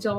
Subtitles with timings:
[0.00, 0.18] 周，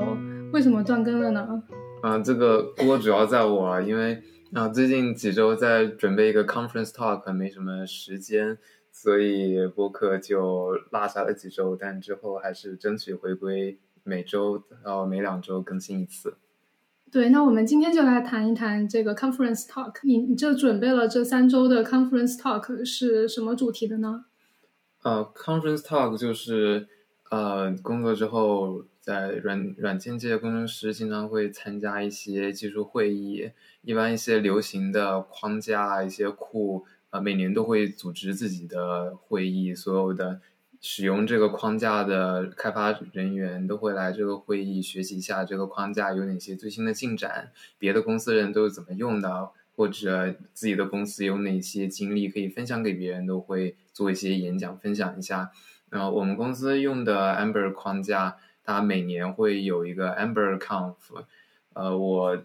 [0.52, 1.62] 为什么断更了呢？
[2.02, 4.22] 啊，这个锅主要在我，因为
[4.54, 8.56] 啊，最近几周在准备一个 conference talk，没什么时间，
[8.90, 11.76] 所以播客就落下了几周。
[11.76, 16.36] 但之后还是争取回归每周到每两周更新一次。
[17.10, 19.92] 对，那我们今天就来谈一谈这个 conference talk。
[20.02, 24.24] 你你这准备了这三周的 conference talk 是什么主题的呢？
[25.02, 26.88] 呃，conference talk 就是
[27.30, 33.50] 呃，工作之后在软软件界工程师经常会参加一些技术会议，
[33.82, 40.40] 一般一些流行的框架、一些库，呃，每年都会组织自己的会议，所有的
[40.80, 49.50] 使用这个框架的开发人员都会来这个会议学习一下这个框架有哪些最新的进展，别的公司人都是怎么用的。
[49.74, 55.50] 或者自己的公司有哪些经历可以分享给别人，都会做一些演讲分享一下。
[55.88, 60.94] 然后我们公司用的 Amber 框架，它每年会有一个 Amber Conf。
[61.72, 62.42] 呃，我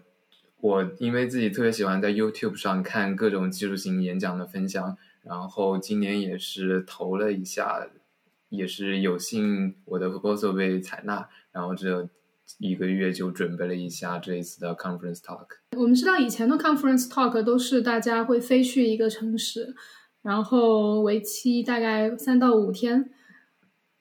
[0.60, 7.88] 我因为自己特别喜欢在 YouTube 上看各种技术型演讲的分享，然后今年也是投了一下，
[8.48, 12.08] 也是有幸我的 proposal 被采纳，然后这。
[12.56, 15.46] 一个月就准备了一下这一次的 conference talk。
[15.76, 19.74] 我们知道以前的 conference talk 都是大家会飞去一个城市，
[20.22, 23.10] 然后为期大概三到五天。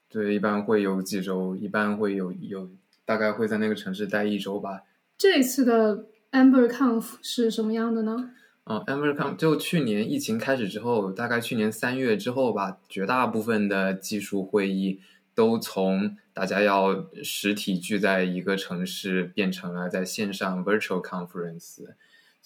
[0.09, 2.69] 对，一般会有几周，一般会有有
[3.05, 4.83] 大概会在那个城市待一周吧。
[5.17, 8.31] 这一次的 Amber Conf 是什么样的呢？
[8.65, 14.99] 嗯，Amber Conf 就去年疫情开始之后，大概去年三月之后吧，绝大部分的技术会议。
[15.35, 21.83] 都从大家要实体聚在一个城市，变成了在线上 virtual conference。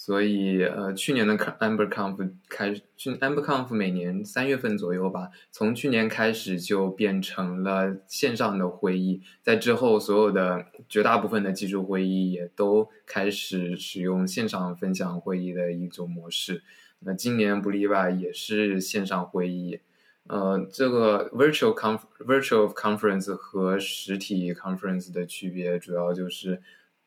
[0.03, 9.21] 所以，呃，去年的 Amber Conf 开，去 Amber Conf 每年三月份左右吧，从去年开始就变成了线上的会议。
[9.43, 16.63] 在之后，所有的绝大部分的技术会议也都开始使用线上分享会议的一种模式。
[17.01, 19.81] 那今年不例外，也是线上会议。
[20.25, 26.59] 呃，这个 virtual conf virtual conference 和实体 conference 的区别主要就是，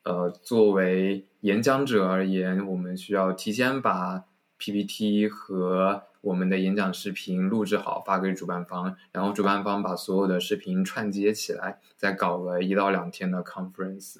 [0.05, 4.25] 呃，作为演讲者而言，我们需要提前把
[4.59, 14.17] PPT 和我们的演讲视频录制好发给主办方，然后主办方把所有的视频串接起来，再搞个一到两天的 conference。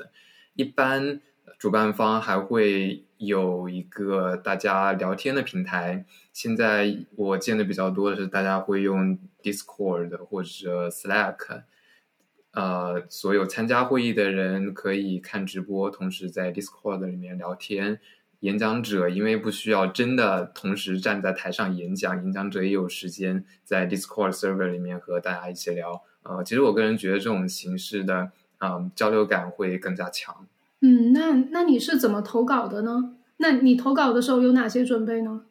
[0.56, 1.22] 一般
[1.60, 6.04] 主办方还会有一个大家聊天的平台。
[6.34, 11.62] 现在我见的比较多的是，大家会用 Discord 或者 Slack，
[12.56, 18.00] 呃，所有参加会议的人可以看直播，同时在 Discord 里面聊天。
[18.40, 26.04] 演讲者因为不需要真的同时站在台上演讲，演讲者也有时间在 Discord server 里面和大家一起聊。
[26.24, 30.48] 呃，其实我个人觉得这种形式的啊交流感会更加强。
[30.82, 33.16] 嗯，那那你是怎么投稿的呢？
[33.38, 35.42] 那你投稿的时候有哪些准备呢？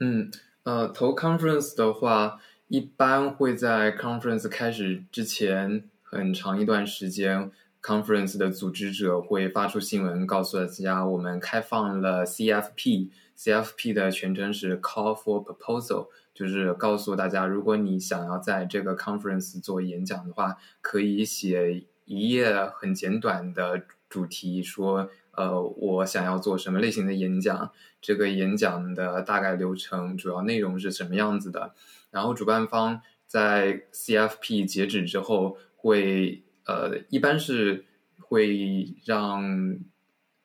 [0.00, 0.30] 嗯，
[0.64, 7.50] 呃，投 conference 的话，一般会在 conference 开始之前很长一段时间
[7.80, 25.10] ，conference 的组织者会发出新闻，告诉大家我们开放了 CFP，CFP 的全称是 Call for Proposal，就是告诉大家，如果你想要在这个 conference 做演讲的话，可以写一页很简短的主题说。
[25.34, 27.72] 呃，我想要做什么类型的演讲？
[28.02, 31.72] 这个演讲的大概流程、主要内容是什么样子的？
[32.10, 37.84] 然后主办方在 CFP 截止之后，会呃，一般是
[38.20, 39.78] 会让，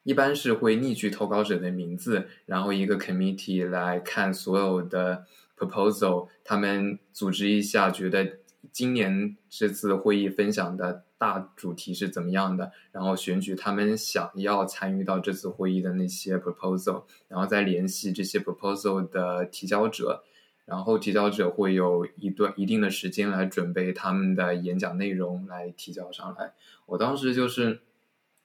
[0.02, 5.26] 一般是会逆取投稿者的名字，然后一个 committee 来看所有的
[5.56, 8.40] proposal，他们组织一下，觉得
[8.72, 11.04] 今年这次会议分享的。
[11.20, 12.72] 大主题是怎么样的？
[12.92, 20.24] 然后选举他们想要参与到这次会议的那些 proposal，然后再联系这些 proposal 的提交者，
[20.68, 26.54] 然后提交者会有一段一定的时间来准备他们的演讲内容来提交上来。
[26.86, 27.80] 我当时就是，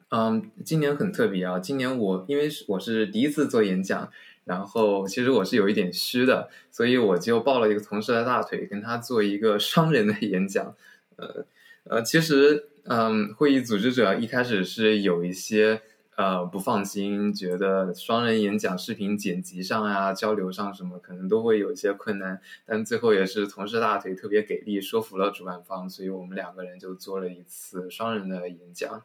[0.09, 4.11] 嗯，今年很特别啊，今年我因为我是第一次做演讲，
[4.45, 10.75] 然后其实我是有一点虚的，所以我就抱了一个同事的大腿，跟他做一个双人的演讲，
[11.17, 11.45] 呃。
[11.85, 15.83] 呃，其实，嗯，会议组织者一开始是有一些
[16.17, 29.03] 呃不放心，觉得双人演讲视频剪辑上啊、交流上什么可能都会有一些困难，但最后也是同事大腿特别给力，说服了主办方，所以我们两个人就做了一次双人的演讲。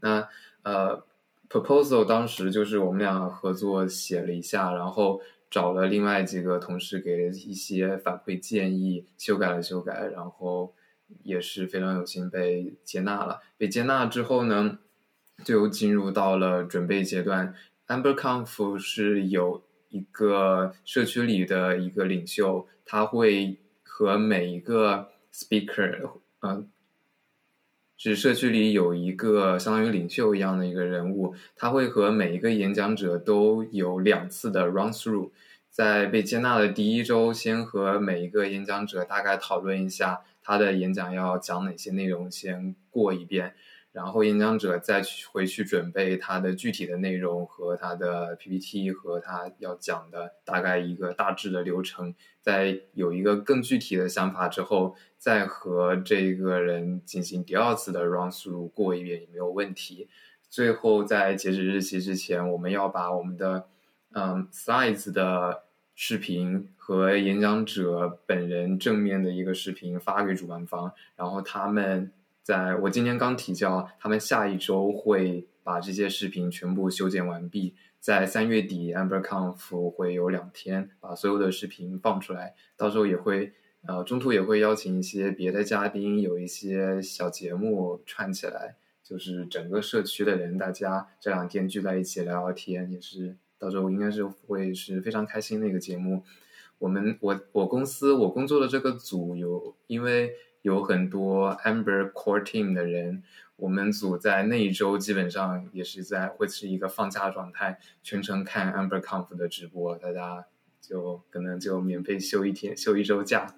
[0.00, 0.28] 那
[0.62, 1.04] 呃
[1.48, 5.20] ，proposal 当时就是我们俩合作写了一下，然后
[5.50, 10.74] 找了另外几个同事给一些反馈建议，修改了修改，然后。
[11.22, 13.40] 也是非常有幸被接纳了。
[13.56, 14.78] 被接纳之后呢，
[15.44, 17.54] 就进入到了准备阶段。
[17.86, 26.68] AmberConf 是有一个社区里的一个领袖，他会和每一个 speaker，嗯。
[28.00, 35.30] 是社区里有一个相当于领袖一样的一个人物，他会和每一个演讲者都有两次的 run through，
[35.68, 43.56] 在被接纳的第一周，先和每一个演讲者大概讨论一下他的演讲要讲哪些内容，先过一遍。
[43.90, 60.08] 然后演讲者再去回去准备他的具体的内容和他的 PPT 和他要讲的大概一个大致的流程，在有一个更具体的想法之后，再和这个人进行第二次的 run through 过一遍也没有问题。
[60.48, 63.68] 最后在截止日期之前，我们要把我们的
[64.12, 65.64] 嗯 slides 的
[65.94, 72.12] 视频和演讲者本人正面的一个视频发给主办方，然后他们。
[72.48, 77.74] 在我今天刚提交，他们下一周会把这些视频全部修剪完毕。
[78.00, 83.52] 在三月底，AmberConf 会有两天把所有的视频放出来，到时候也会
[83.86, 96.24] 呃中途也会邀请一些别的嘉宾，有一些小节目串起来，就是整个社区的人大家这两天聚在一起聊聊天，也是到时候应该是会是非常开心的一个节目。
[96.78, 100.32] 我们我我公司我工作的这个组有因为。
[100.62, 103.22] 有很多 Amber Core Team 的人，
[103.56, 110.46] 我们组在那一周基本上也是在会是一个放假状态，全程看 Amber Conf 的直播，大家
[110.80, 113.54] 就可能就免费休一天、休一周假。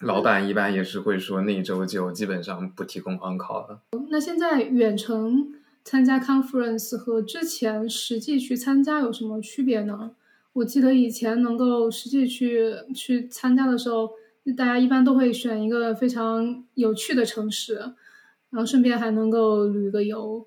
[0.00, 3.82] 老板一般也是会说那一周就基本上不提供 on call 了。
[4.10, 10.12] 那现在远程参加 conference 和之前实际去参加有什么区别呢？
[10.52, 14.10] 我记得以前能够实际去去参加的时候。
[14.56, 20.46] 大家一般都会选一个非常有趣的城市，然后顺便还能够旅个游。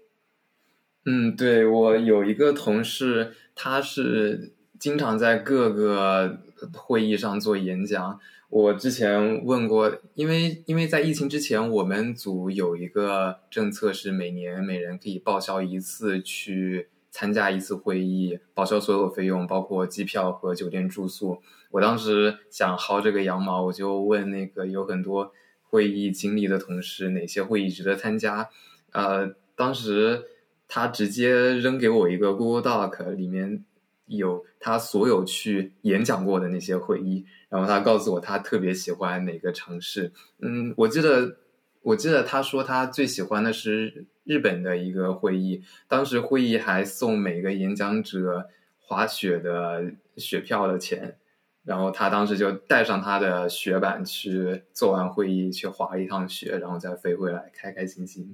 [1.05, 6.39] 嗯，对我有一个同事，他是经常在各个
[6.73, 8.19] 会议上做演讲。
[8.49, 16.89] 我之前问过，因为因为在疫情之前，我们组有一个政策是每年每人可以报销一次去。
[17.13, 21.43] 参加一次会议，报销所有费用，包括机票和酒店住宿。
[21.69, 25.31] 我当时想薅这个羊毛，我就问那个有很多
[25.61, 28.49] 会议经历的同事，哪些会议值得参加？
[28.91, 30.23] 呃，当时
[30.67, 33.63] 他直接扔给我一个 Google Doc，里面
[34.07, 40.11] 有他所有去演讲过的那些会议，然后他告诉我他特别喜欢哪个城市。
[40.41, 41.37] 嗯，我记得。
[41.83, 48.49] 我记得他说他最喜欢的是日本的一个会议，当时会议还送每个演讲者
[48.79, 51.17] 滑雪的雪票的钱，
[51.65, 58.33] 然后他当时就带上他的雪板去做完会议去滑一趟雪，然后再飞回来，开开心心。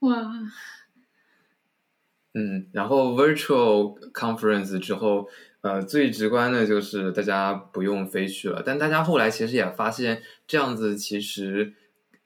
[0.00, 0.32] 哇，
[2.34, 5.28] 嗯，然后 virtual conference 之后，
[5.60, 11.74] 呃，最直观的就是大家不用飞去了，但大家后来其实也发现这样子其实。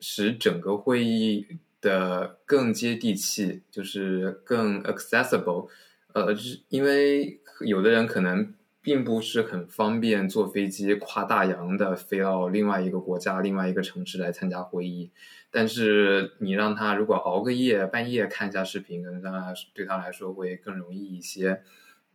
[0.06, 1.46] 使整个会议
[1.80, 5.70] 的更接地气，就是更 accessible。
[6.12, 8.52] 呃，是因为有的人可能
[8.82, 15.10] 并不是很方便坐飞机跨大洋的飞到另外一个国家、另外一个城市来参加会议，
[15.50, 21.62] 但是你让他如果熬个夜，半夜看一下视频，可能让他对他来说会更容易一些。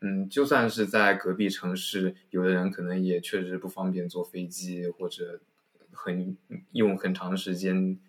[0.01, 5.39] 嗯，就算是在隔壁城市，有的人可能也确实不方便坐飞机或者。
[5.91, 6.37] 很
[6.71, 7.99] 用很长时间，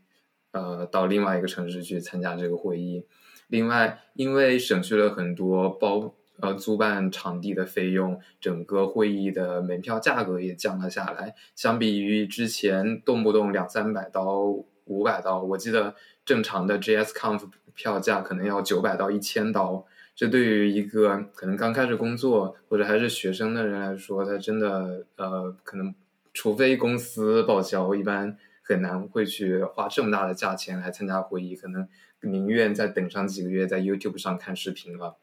[0.53, 3.07] 呃，到另外一个城市去参加这个会议。
[3.49, 11.35] 另外，因为省去了很多包呃租办场地的费用，整个会议的门票价格也降了下来。
[11.57, 14.43] 相比于之前动不动两三百刀、
[14.85, 19.85] 五百刀，我记得正常的 JSConf 票价可能要九百到一千刀。
[20.15, 25.93] 这对于一个可能刚开始工作或者还是学生的人来说，他真的呃可能。
[26.33, 31.89] 除非公司报销，一般很难会去花这么大的价钱来参加会议，可能
[32.21, 35.19] 宁愿再等上几个月，在 YouTube 上看视频了。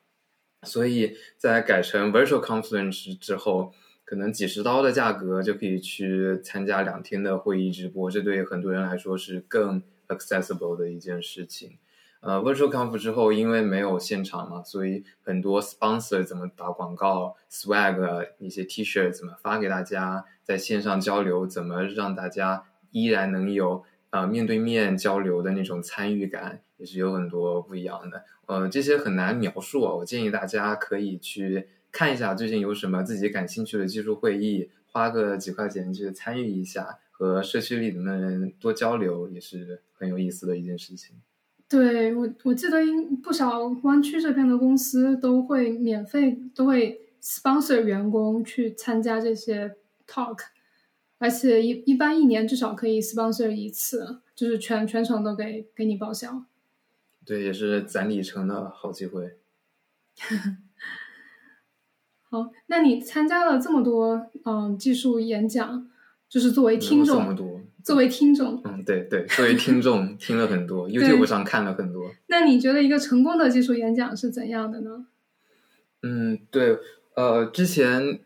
[0.63, 3.73] 所以在改成 Virtual Conference 之后，
[4.03, 11.77] 可能几十刀的价格就可以去参加两天的会议直播，这对很多人来说是更 accessible 的一件事情。
[12.27, 28.25] 呃，Virtual Conf 之后，因为没有现场嘛，所以很多 sponsor 怎么打广告，swag 一些 T 恤怎么发给大家，在线上交流怎么让大家依然能有啊面对面交流的那种参与感，也是有很多不一样的。
[28.47, 36.99] 呃，这些很难描述啊，我建议大家可以去看一下最近有什么自己感兴趣的技术会议，花个几块钱去参与一下。
[37.09, 41.15] 和社区里的人多交流，也是很有意思的一件事情。
[41.69, 42.77] 对我，我记得
[43.21, 49.75] 不少湾区这边的公司都会免费，都会 sponsor 员工去参加这些
[50.07, 50.39] talk，
[51.17, 56.45] 而且一一般一年至少可以 sponsor 一次，就是全全程都给给你报销。
[57.25, 59.37] 对，也是攒里程的好机会。
[62.29, 65.89] 好，那你参加了这么多嗯技术演讲，
[66.29, 67.56] 就是作为听众，这么多，
[67.87, 72.11] 作为听众，嗯，对对，作为听众 听了很多，YouTube 上看了很多。
[72.27, 75.05] 那你觉得一个成功的技术演讲是怎样的呢？
[76.03, 76.77] 嗯，对，
[77.15, 78.19] 呃，之前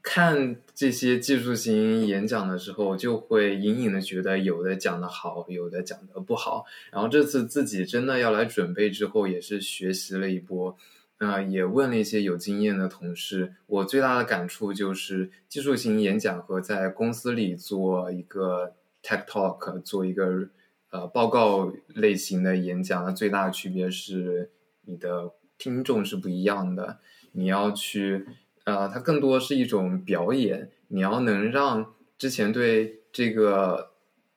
[0.00, 6.64] 看这些技术型演讲的时候，就会隐隐的觉得有的讲的好，有的讲的不好。
[6.90, 10.74] 然后这次自己真的要来准备之后，也是学习了一波。
[11.18, 20.48] 啊，也问了一些有经验的同事，我最大的感触就是技术型演讲和在公司里做一个 tech talk，做一个
[20.90, 24.50] 呃报告类型的演讲的最大的区别是，
[24.82, 26.98] 你的听众是不一样的。
[27.32, 28.26] 你要去，
[28.64, 33.90] 呃，它更多是一种表演，你要能让之前对这个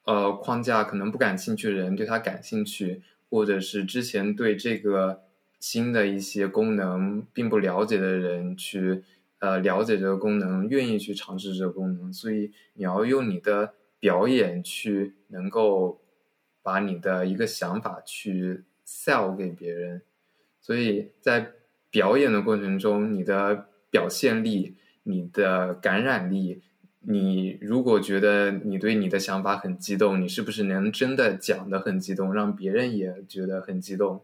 [0.06, 5.24] 呃框架可能不感兴趣的人对它感兴趣，或者是之前对这个。
[5.62, 9.03] 新的一些功能并不了解的人去
[9.38, 16.01] 呃了解这个功能，愿意去尝试这个功能，所以你要用你的表演去能够
[16.63, 20.01] 把你的一个想法去 sell 给别人，
[20.60, 21.53] 所以在
[21.91, 26.63] 表演的过程中，你的表现力、你的感染力，
[27.01, 34.24] 你如果觉得你对你的想法很激动，你是不是能真的讲的很激动，让别人也觉得很激动？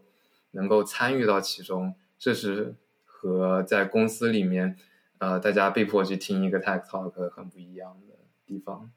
[0.50, 4.76] 能够参与到其中，这是和在公司里面，
[5.18, 8.90] 呃，大家被迫去听一个 tech talk 很不一样的地方。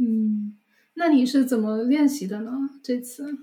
[0.00, 0.56] 嗯，
[0.94, 2.52] 那你是怎么练习的呢？
[2.82, 3.36] 这次？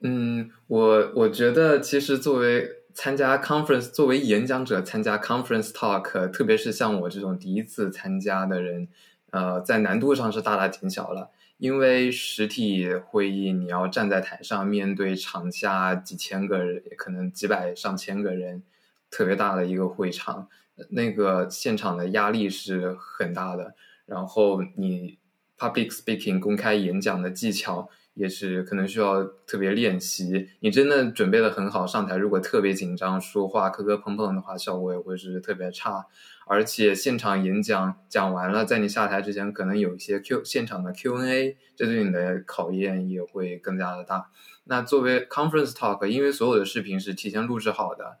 [0.00, 8.86] 嗯，我我觉得其实作为参加 conference，作为演讲者参加 conference talk，特别是像我这种第一次参加的人，
[9.30, 11.30] 呃，在难度上是大大减小了。
[11.58, 18.62] 因为实体会议，你要站在台上面对场下几千个人，可能几百上千个人，
[19.10, 20.48] 特别大的一个会场，
[20.90, 23.74] 那个现场的压力是很大的。
[24.04, 25.18] 然后你
[25.58, 30.48] public speaking 公开演讲的技巧也是可能需要特别练习。
[30.60, 36.06] 你真的准备的很好，上台如果特别紧张，说话磕磕碰碰的话，效果也会是特别差。
[36.46, 44.30] 而且现场演讲讲完了，在你下台之前，可能有一些 Q 现场的 Q&A，这对你的考验也会更加的大。
[44.64, 48.18] 那作为 Conference Talk，因为所有的视频是提前录制好的，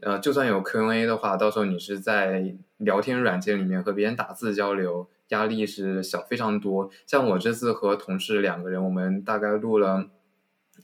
[0.00, 6.90] 呃，就算有 Q&A 的话，到时候你是在聊天软件里面和别人打字交流，压力是小非常多。
[7.06, 10.10] 像我这次和同事两个人，我们大概录了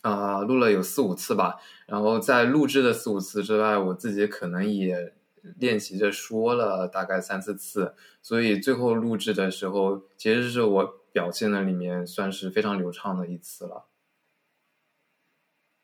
[0.03, 1.57] 啊，录了有四五次吧。
[1.87, 5.15] 然后在录制的四五次之外，我自己可能也。
[5.59, 13.85] 练习着说了大概三四次，所以最后录制的时候，其实是我表现的里面算是非常流畅的一次了。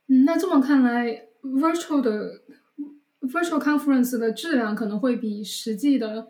[0.09, 2.41] 嗯，那这么看来，virtual 的
[3.21, 6.29] virtual conference 的质量可能会比实际的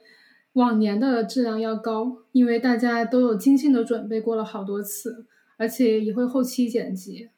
[0.54, 5.26] 往年的质量要高，因为大家都有精心的准备过了好多次，
[5.56, 7.30] 而且也会后期剪辑。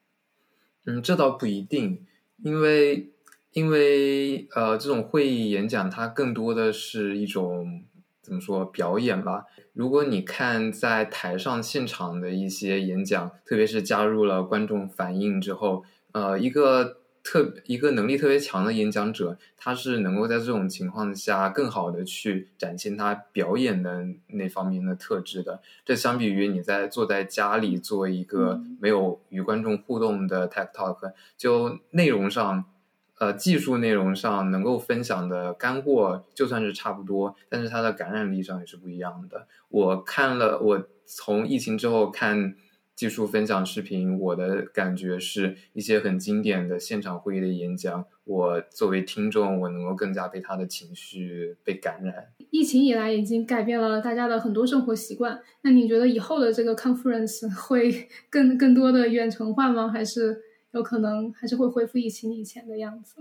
[0.85, 2.05] 嗯，这倒不一定，
[2.43, 3.09] 因为。
[3.55, 7.83] 因为呃，这种会议演讲它更多的是一种
[8.23, 9.45] 怎么说表演吧。
[9.75, 25.61] 如果你看在台上现场的一些演讲，特别是加入了观众反应之后，呃，一个特一个能力特别强的演讲者，他是能够在这种情况下更好的去展现他表演的那方面的特质的。
[25.85, 32.65] 这相比于你在坐在家里做一个没有与观众互动的 tech talk，就内容上。
[33.19, 39.47] 呃，技术内容上能够分享的干货就算是差不多，但是它的感染力上也是不一样的。
[39.69, 42.57] 我看了，我从疫情之后看
[42.95, 52.33] 技术分享视频，我的感觉是一些很经典的现场会议的演讲，我作为听众，我能够更加被他的情绪被感染。
[52.51, 59.89] 疫情以来已经改变了大家的很多生活习惯，那你觉得以后的这个 conference 会更更多的远程化吗？
[59.89, 60.43] 还是？
[60.73, 63.17] 有可能还是会恢复疫情以前的样子，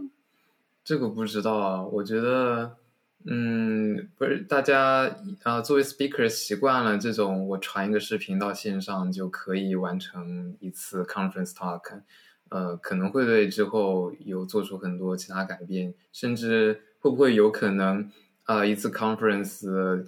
[0.85, 1.85] 这个不知道啊。
[1.85, 2.77] 我觉得，
[3.25, 12.01] 嗯，不是大家啊，作为 speaker 习惯了这种，我传一个视频到线上就可以完成一次 conference talk，
[12.49, 18.09] 呃，可能会对之后有做出很多其他改变，甚至会不会有可能
[18.45, 20.05] 啊，一次 conference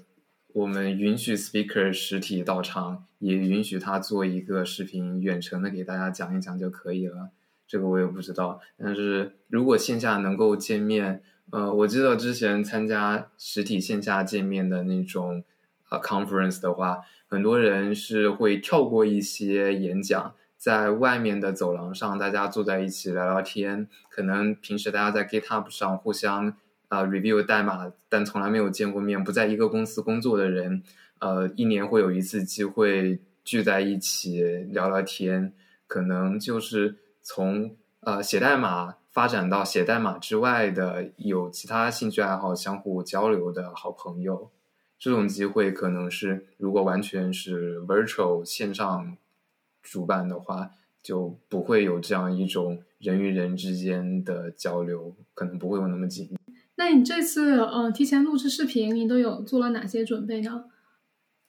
[0.54, 7.30] 我们允许 speaker 实体到场，也允许他做一个视频远程的给大家讲一讲就可以了。
[7.68, 15.44] 这个我也不知道，但是如果线下能够见面，呃，我记得之前参加实体线下见面的那种
[15.90, 26.56] 呃 conference 的话，很多人是会跳过一些演讲，在外面的走廊上大家坐在一起聊聊天，可能平时大家在 GitHub 上互相。
[26.90, 30.84] 啊，review 代码，但从来没有见过面，不在一个公司工作的人，
[31.18, 35.56] 呃，一年会有一次机会聚在一起聊聊天，
[35.88, 44.50] 可能就是从呃写代码发展到写代码之外的有其他兴趣爱好相互交流的好朋友，
[44.98, 49.16] 这种机会可能是如果完全是 virtual 线上
[49.84, 50.72] 主办的话，
[51.04, 56.38] 就不会有这样一种人与人之间的交流，可能不会有那么紧密。
[56.76, 60.66] 那你这次呃提前录制视频，你都有做了哪些准备呢？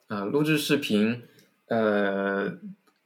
[0.09, 1.23] 啊，录制视频，
[1.69, 2.59] 呃，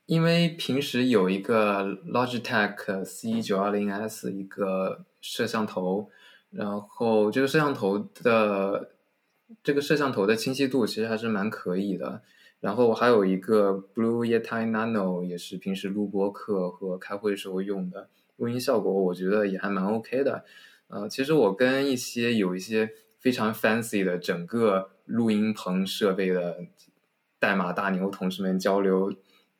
[0.08, 6.08] 因为平时有一个 Logitech C 九二零 S 一个摄像头，
[6.48, 8.92] 然后这个摄像头的
[9.62, 12.22] 这个摄像头的清晰度其实还是蛮可以的。
[12.60, 20.42] 然后还有一个 Blue Yeti Nano，也是平时录播课和开会时候用的，录音效果我觉得也还蛮 OK 的。
[20.86, 26.60] 呃，其实我跟一些有一些非常 fancy 的整个录音棚设备的
[27.38, 29.14] 代码大牛同事们交流，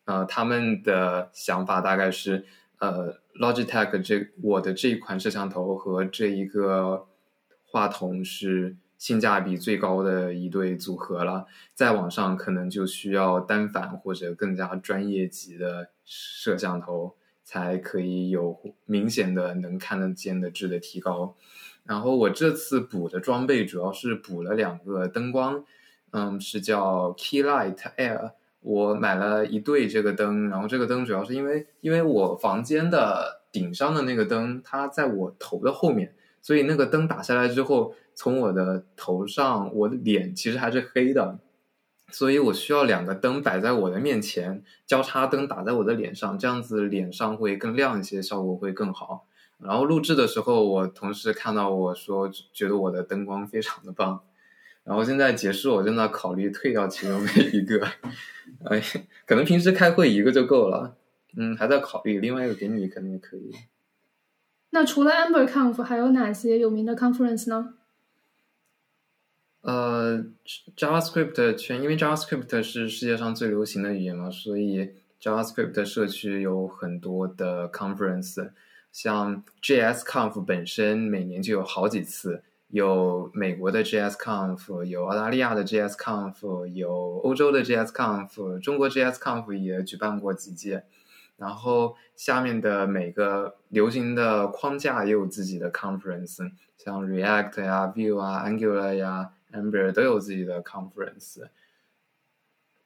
[0.09, 2.47] 呃，他们的想法大概是，
[2.79, 7.07] 呃，Logitech 这我的这一款摄像头和这一个
[7.67, 17.15] 话筒是性价比最高的一对组合了，再往上可能就需要单反或者更加专业级的摄像头。
[17.51, 21.35] 才可以有明显的能看得见的质的提高。
[21.85, 25.65] 然后我这次补的装备主要是补了两个灯光，
[26.11, 28.33] 嗯，是叫 Keylight Air。
[28.61, 41.39] 我买了一对这个灯，然后这个灯主要是因为因为我房间的顶上的那个灯它在我头的后面，所以那个灯打下来之后，从我的头上，我的脸其实还是黑的。
[42.11, 49.27] 所以我需要两个灯摆在我的面前，交叉灯打在我的脸上，这样子脸上会更亮一些，效果会更好。
[49.59, 54.23] 然后录制的时候，我同事看到我说，觉得我的灯光非常的棒。
[54.89, 57.87] 然后现在结束，我正在考虑退掉其中的一个，
[58.65, 58.83] 哎，
[59.27, 60.97] 可能平时开会一个就够了。
[61.37, 63.53] 嗯，还在考虑，另外一个给你肯定也可以。
[64.71, 67.75] 那除了 AmberConf，还有哪些有名的 conference 呢？
[69.61, 70.25] 呃
[70.75, 74.89] ，JavaScript 圈，因为 JavaScript 是世界上最流行的语言嘛，所以
[75.21, 78.53] JavaScript 社区有很多的 conference，
[78.91, 90.85] 像 JSConf 本身每年就有好几次，有美国的 JSConf，有澳大利亚的 JSConf，有欧洲的 JSConf，中国 JSConf 也举办过几届，
[91.37, 99.33] 然后下面的每个流行的框架也有自己的 conference，像 React 呀、Vue 啊、Angular 呀。
[99.51, 101.43] Amber 都有自己的 conference，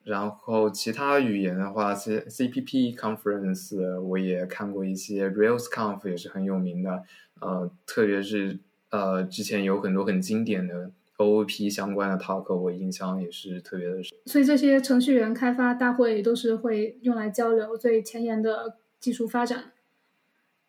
[0.05, 7.03] 然后其他语言的话，C C P P conference 我也看过一些，Rails Conf 也是很有名的，
[7.41, 8.61] 呃，特别是
[8.93, 14.17] 呃之前有很多很经典的 O O P 相关的 talk，我印象也是特别的深。
[14.27, 19.73] 所以这些程序员开发大会都是会用来交流最前沿的技术发展。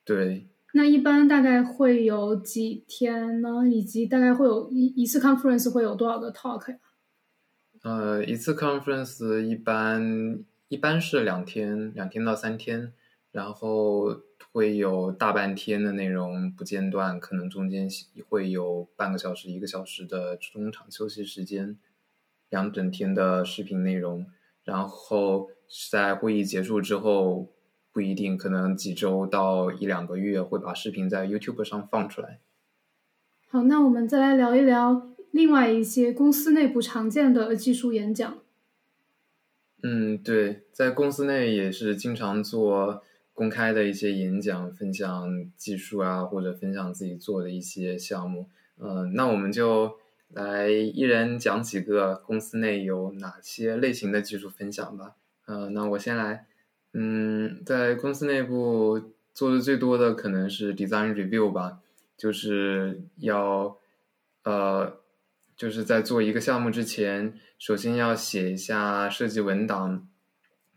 [0.04, 0.48] 对。
[0.76, 3.68] 那一般大概会有几天呢？
[3.70, 6.78] 以及大概会有一一次 conference 会有多少个 talk 呀？
[7.84, 12.92] 呃，一次 conference 一般一般是两天，两天到三天，
[13.34, 14.22] 然后
[14.54, 17.90] 会有大半天的内容不间断，可能中间
[18.30, 21.78] 会有半个小时、一个小时的中场休息时间，
[22.50, 24.26] 两整天的视频内容，
[24.64, 25.50] 然后
[25.92, 27.50] 在会议结束之后。
[27.94, 32.40] 不一定，可能几周到一两个月会把视频在 YouTube 上放出来。
[33.48, 38.40] 好，那我们再来聊一聊另外一些公司内部常见的技术演讲。
[39.84, 48.48] 嗯，对，在公司内也是经常做公开的一些演讲，分享技术啊，或者分享自己做的一些项目。
[48.78, 49.98] 嗯，那我们就
[50.30, 55.16] 来一人讲几个公司内有哪些类型的技术分享吧。
[55.48, 56.46] 嗯，那我先来。
[56.94, 59.02] 嗯，在公司内部
[59.34, 61.80] 做的最多的可能是 design review 吧，
[62.16, 63.78] 就是要
[64.44, 65.00] 呃，
[65.56, 70.08] 就是在做一个项目之前，首先要写一下设计文档，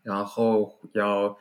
[0.02, 1.36] 然后要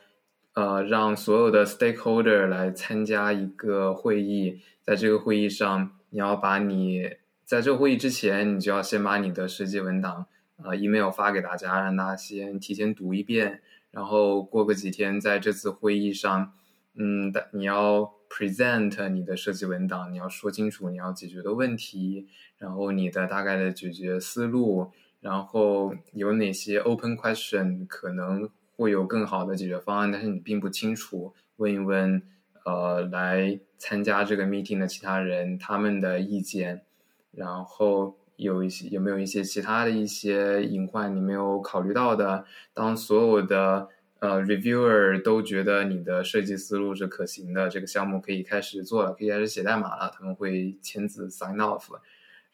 [0.56, 7.10] 呃让所有的 stakeholder 来参加一个会议，在这个会议上，你要把你
[7.44, 10.24] 在这个会议之前，你就要先把你的设计文档
[10.64, 16.52] 呃 email 发给大家，让大家先提前读一遍，然后过个几天在这次会议上，
[16.94, 24.90] 嗯，你要 present 你的设计文档，你要说清楚你要解决的问题，然后你的大概的解决思路，
[25.20, 32.22] 然后有哪些 open question 可能会有更好的解决方案，但是你并不清楚，问一问。
[32.64, 36.82] 呃，来参加这个 meeting 的其他人他们的意见，
[37.30, 42.44] 然后有一些有没有一些其他的一些隐患你没有考虑到的？
[42.74, 51.84] 当所有的呃 reviewer 都觉得你的设计思路是可行的，这个项目可以开始做了，可以开始写代码了，他们会签字 sign off，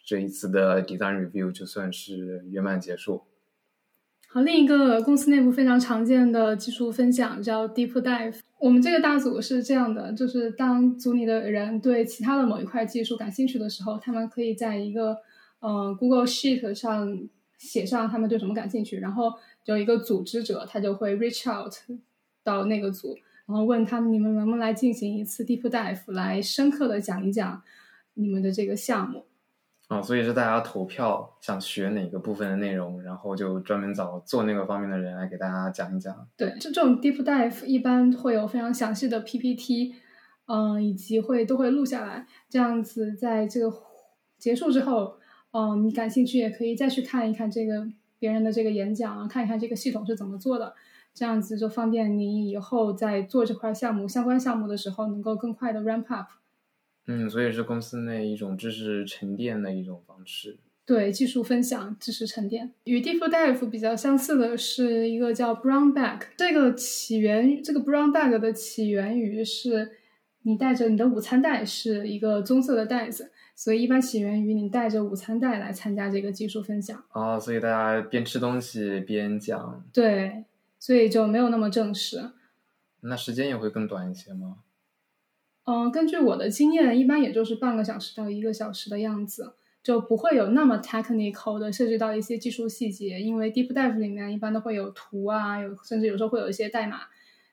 [0.05, 3.23] 这一次的 design review 就算是圆满结束。
[4.35, 8.41] 好，另一个公司内部非常常见的技术分享叫 Deep Dive。
[8.59, 15.19] 我们这个大组是这样的，就是当组里的人对其他的某一块技术感兴趣的时候，他们可以在一个
[15.61, 19.35] 呃 Google Sheet 上写上他们对什么感兴趣，然后
[19.67, 21.75] 有一个组织者，他就会 reach out
[22.43, 23.15] 到那个组，
[23.45, 27.63] 然后问他们你们能不能来进行一次 Deep Dive，来深刻的讲一讲
[28.15, 29.27] 你们的这个项目。
[29.89, 36.27] 啊，所以是大家投票想学哪个部分的内容，然后就专门找做那个方面的人来给大家讲一讲。
[36.35, 39.95] 对，就这种 deep dive 一般会有非常详细的 PPT，
[40.47, 43.71] 嗯，以及会都会录下来，这样子在这个
[44.39, 45.19] 结束之后，
[45.51, 47.87] 嗯，你感兴趣也可以再去看一看这个
[48.19, 50.75] 别人的这个演讲啊，看一看这个系统是怎么做的，
[51.13, 56.29] 这样子就方便你以后在做这块项目相关项目的时候能够更快的 ramp up。
[57.07, 60.59] 嗯，所以是公司内一种知识沉淀的一种方式。
[60.85, 62.73] 对，技术分享、知识沉淀。
[62.85, 66.21] 与 Deep Dive 比较相似的是一个叫 Brown Bag。
[66.37, 69.93] 这个起源，这个 Brown Bag 的起源于是
[70.43, 77.03] 你带着你的午餐袋是一个棕色的袋子，所以一般起源于你带着午餐袋来参加这个技术分享。
[77.11, 79.85] 啊，所以大家边吃东西边讲。
[79.93, 80.45] 对，
[80.81, 82.31] 所以就没有那么正式。
[83.03, 84.59] 那时间也会更短一些吗？
[85.65, 93.21] 嗯，根据我的经验，一般也就是半个小时到一个小时的样子，就不会有那么 technical 的涉及到一些技术细节。
[93.21, 97.03] 因为 deep dive 里面一般都会有图啊，有甚至有时候会有一些代码。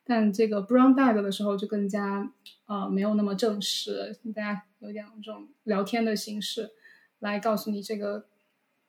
[0.03, 2.31] 但这个 brown bag 的时候就更加
[2.65, 6.71] 呃没有那么正式，大家有点这种聊天的形式
[7.19, 8.25] 来告诉你这个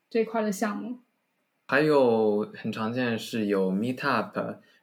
[0.09, 1.00] 这块的项目。
[1.66, 4.35] 还有很常见是有 meet up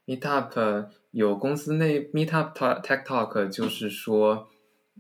[0.08, 0.90] Meet up。
[1.12, 4.50] 有公司内 Meetup Tech Talk，就是说，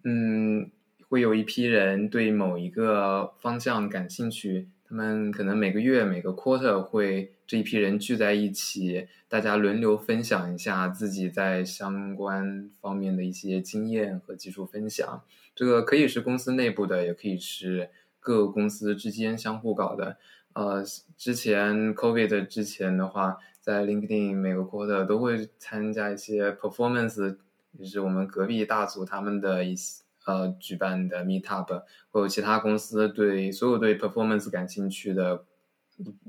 [0.03, 0.71] 嗯，
[1.07, 15.21] 会有一批人对某一个方向感兴趣，他们可能每个月每个 quarter 会这一批人聚在一起，大家轮流分享一下自己在相关方面的一些经验和技术分享。
[15.53, 20.17] 这个可以是公司内部的，也可以是各个公司之间相互搞的。
[20.53, 20.83] 呃，
[21.15, 23.37] 之前 COVID 之前的话。
[23.67, 27.35] 在 LinkedIn 每个 quarter 都会参加一些 performance，
[27.77, 35.43] 就是我们隔壁大组他们的一些呃举办的 meetup，或有其他公司对所有对 performance 感兴趣的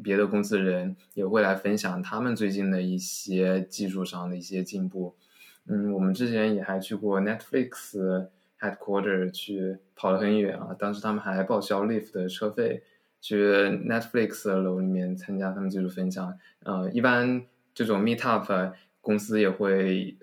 [0.02, 5.14] 别的公司人也会来分享他们最近的一些技术上的一些进步。
[5.68, 8.26] 嗯，我们之前也还去过 Netflix
[8.58, 12.82] headquarter 去跑了很远啊，当时他们还报销 Lyft 的车费。
[13.20, 20.16] 去 Netflix 的楼里面参加他们技术分享，呃，一般这种 Meetup 公司也会，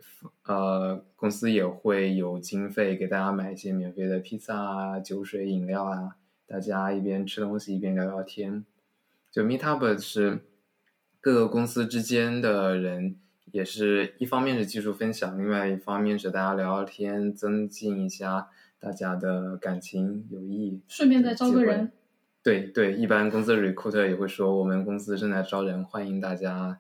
[0.46, 6.16] 呃，公司也会有经费给大家买一些免费的披萨啊、酒水、饮料啊，
[6.48, 8.64] 大家一边吃东西一边聊聊天。
[9.32, 10.40] 就 Meetup 是
[11.20, 13.18] 各个公司之间的人，
[13.52, 18.48] 也是一方面是技术分享，另外一方面是大家聊聊天，增进一下
[18.80, 21.92] 大家的感情友谊，顺便再招个人。
[22.46, 26.80] 对对，一般公司的 recruiter 也会说，我们公司正在招人，欢迎大家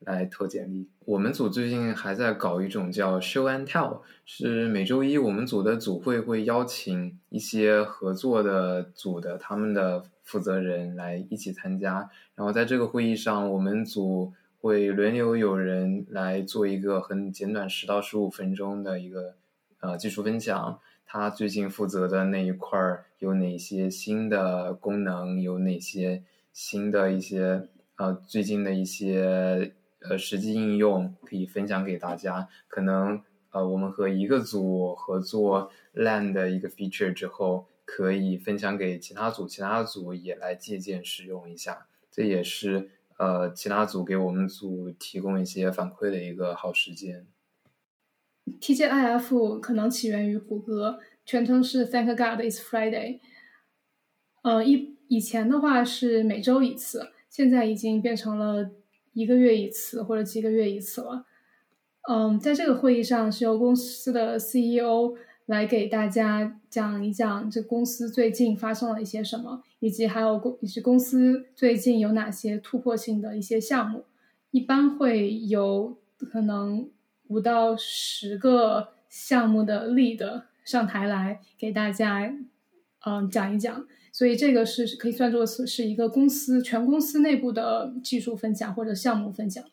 [0.00, 0.90] 来投简历。
[1.06, 19.36] 我们组最近还在搞一种叫 show and tell，是每周一我们组的组会会邀请一些合作的组的他们的负责人来一起参加，然后在这个会议上，我们组会轮流有人来做一个很简短十到十五分钟的一个
[19.80, 20.78] 呃技术分享。
[21.06, 25.40] 他最近负责的那一块儿有哪些新的功能？
[25.40, 32.48] 有哪些新的一些呃最近的一些呃实际应用可以分享给大家？
[32.68, 41.86] 可能呃我们和一个组合作 land 的一个 feature 之后，可以分享给其他组，其他组也来借鉴使用一下。
[42.10, 47.26] 这也是呃其他组给我们组提供一些反馈的一个好时间。
[48.60, 53.20] TGIF 可能起源于谷歌，全称是 Thank God It's Friday。
[54.42, 58.70] 呃，以以前的话是每周一次，现在已经变成了
[59.12, 61.26] 一个月一次或者几个月一次了。
[62.08, 65.14] 嗯，在这个会议上是由公司的 CEO
[65.46, 74.04] 来给大家讲一讲这公司最近发生了一些什么，以及还有公以及公司最近有哪些突破性的一些项目。
[74.52, 76.88] 一般会有可能
[77.28, 82.32] 五到十个项目的 lead 上台来给大家
[83.06, 89.64] 嗯讲一讲，所以这个是可以算作是是一个公司全公司内部的技术分享或者项目分享。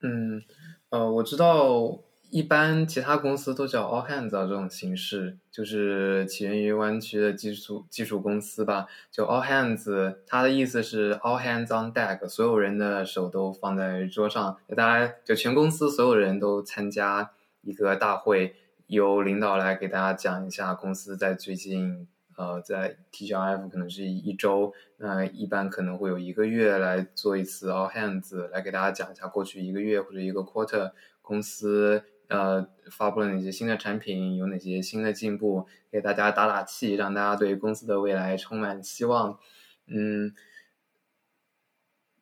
[0.00, 0.42] 嗯。
[0.90, 2.03] 呃，我知道
[2.34, 8.88] 一般其他公司都叫 all hands 这种形式，就是起源于湾区的技术技术公司吧。
[9.08, 18.56] 就 all hands，它的意思是 all hands on deck，所有人的手都放在桌上，大家就全公司所有人都参加一个大会，
[18.88, 22.08] 由领导来给大家讲一下公司在最近。
[22.36, 30.90] 呃，在 TGF 可能是一周，那一般可能会有一个月来做一次 All Hands，来给大家讲一下过去一个月或者一个 Quarter
[31.22, 39.38] 公司呃发布了哪些新的产品，有哪些新的进步，给大家打打气，让大家对公司的未来充满希望。
[39.86, 40.34] 嗯，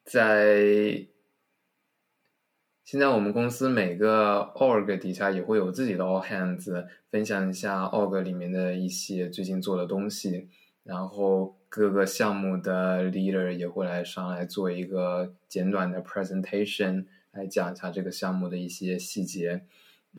[0.05, 1.07] 在。
[2.85, 10.51] 现在我们公司每个 org 底下也会有自己的 all hands，分享一下 org 里面的一些最近做的东西，
[10.83, 19.65] 然后各个项目的 leader 也会来上来做一个简短的 presentation，来讲一下这个项目的一些细节。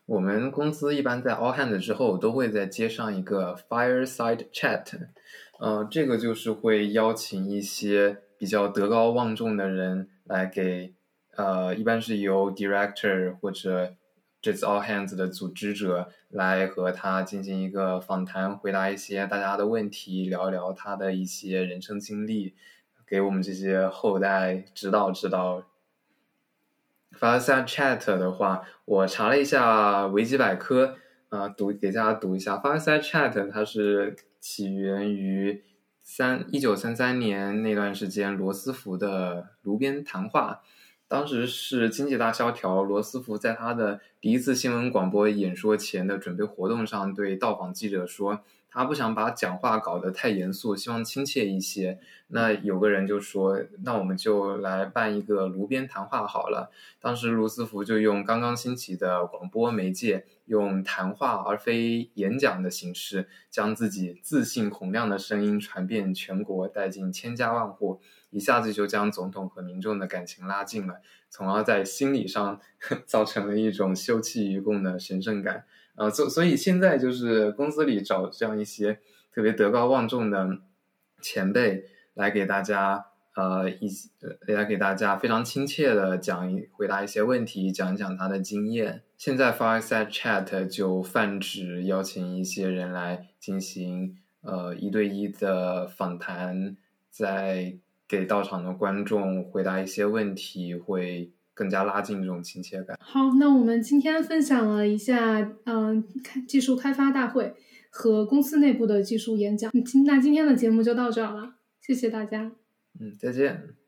[0.06, 4.86] 我们公司一般在 all hands 之后都会再接上一个 fireside chat，
[5.60, 10.93] 呃，这个就是会邀请一些比较德高望重的人来给。
[11.36, 13.95] 呃，一般是由 director 或者
[14.39, 22.53] 这次 all hands 的组织者来和他进行一个访谈，回答一些大家的问题，聊一聊他的一些人生经历，
[23.08, 25.63] 给我们这些后代指导指导。
[27.19, 30.95] Fireside Chat 的话，我查了一下维基百科，
[31.30, 32.58] 啊，读给大家读一下。
[32.58, 35.63] Fireside Chat 它是起源于
[36.02, 40.62] 三一九三三年那段时间罗斯福的炉边谈话。
[41.08, 48.41] 当时是经济大萧条，罗斯福在他的第一次新闻广播演说前的准备活动上，对到访记者说，
[48.73, 51.99] 他不想把讲话搞得太严肃，希望亲切一些。
[52.29, 56.71] 那有个人就说，那我们就来办一个炉边谈话好了。
[56.99, 68.01] 当时罗斯福就用刚刚兴起的广播媒介，用谈话而非演讲的形式，将自己自信洪亮的声音传遍全国，带进千家万户。
[68.31, 70.95] 一下子就将总统和民众的感情拉近了，
[71.29, 72.59] 从而在心理上
[73.05, 75.65] 造成了一种休戚与共的神圣感。
[75.95, 78.99] 呃，所所以现在就是公司里找这样一些
[79.34, 80.58] 特别德高望重的
[81.21, 83.89] 前辈来给大家，呃，一
[84.53, 89.03] 来给大家非常亲切的讲一回答一些问题，讲一讲他的经验。
[89.17, 96.75] 现在 Fireside Chat 就泛指邀请一些人来进行呃一对一的访谈，
[97.10, 97.77] 在。
[98.06, 102.97] 给到场的观众回答一些问题，会更加拉近这种亲切感。
[102.99, 107.53] 好，那我们今天分享了一下，嗯，开技术开发大会
[107.89, 109.71] 和公司内部的技术演讲。
[109.85, 112.51] 今那今天的节目就到这儿了，谢谢大家。
[112.99, 113.83] 嗯，再见。